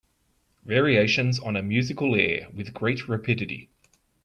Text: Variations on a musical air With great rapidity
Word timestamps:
Variations 0.65 1.39
on 1.39 1.55
a 1.55 1.61
musical 1.61 2.15
air 2.15 2.47
With 2.55 2.73
great 2.73 3.07
rapidity 3.07 3.69